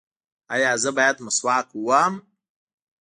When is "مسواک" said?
1.25-1.67